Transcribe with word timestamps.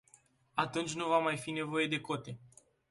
Atunci 0.53 0.93
nu 0.93 1.07
va 1.07 1.17
mai 1.17 1.37
fi 1.37 1.51
nevoie 1.51 1.87
de 1.87 1.99
cote. 2.01 2.39